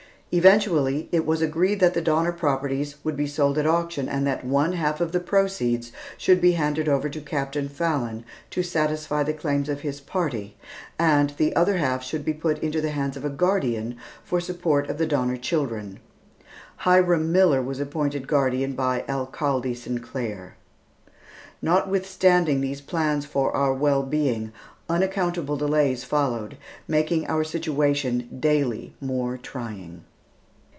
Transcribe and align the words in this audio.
Eventually, 0.33 1.09
it 1.11 1.25
was 1.25 1.41
agreed 1.41 1.81
that 1.81 1.93
the 1.93 1.99
Donner 1.99 2.31
properties 2.31 2.95
should 3.03 3.17
be 3.17 3.27
sold 3.27 3.57
at 3.57 3.65
auction, 3.67 4.07
and 4.07 4.25
that 4.25 4.45
"one 4.45 4.71
half 4.71 5.01
of 5.01 5.11
the 5.11 5.19
proceeds 5.19 5.91
should 6.17 6.39
be 6.39 6.53
handed 6.53 6.87
over 6.87 7.09
to 7.09 7.19
Captain 7.19 7.67
Fallon 7.67 8.23
to 8.49 8.63
satisfy 8.63 9.23
the 9.23 9.33
claims 9.33 9.67
of 9.67 9.81
his 9.81 9.99
party, 9.99 10.55
and 10.97 11.31
the 11.31 11.53
other 11.53 11.75
half 11.75 12.01
should 12.01 12.23
be 12.23 12.33
put 12.33 12.57
into 12.59 12.79
the 12.79 12.91
hands 12.91 13.17
of 13.17 13.25
a 13.25 13.29
guardian 13.29 13.97
for 14.23 14.39
the 14.39 14.45
support 14.45 14.89
of 14.89 14.97
the 14.97 15.05
Donner 15.05 15.35
children." 15.35 15.99
Hiram 16.85 17.33
Miller 17.33 17.61
was 17.61 17.81
appointed 17.81 18.25
guardian 18.25 18.71
by 18.71 19.03
Alcalde 19.09 19.73
Sinclair. 19.75 20.55
Notwithstanding 21.61 22.61
these 22.61 22.79
plans 22.79 23.25
for 23.25 23.51
our 23.51 23.73
well 23.73 24.03
being, 24.03 24.53
unaccountable 24.87 25.57
delays 25.57 26.05
followed, 26.05 26.55
making 26.87 27.27
our 27.27 27.43
situation 27.43 28.29
daily 28.39 28.93
more 29.01 29.37
trying. 29.37 30.05